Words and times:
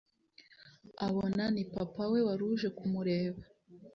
abona 1.07 1.43
ni 1.53 1.63
papa 1.73 2.03
we 2.11 2.19
waruje 2.27 2.67
kumureba 2.77 3.41